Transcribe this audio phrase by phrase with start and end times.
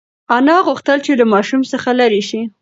[0.37, 2.41] انا غوښتل چې له ماشوم څخه لرې شي.